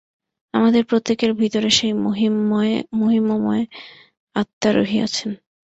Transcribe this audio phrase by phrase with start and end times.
[0.53, 1.93] আমাদের প্রত্যেকের ভিতরে সেই
[2.93, 3.63] মহিমময়
[4.35, 5.29] আত্মা রহিয়াছেন।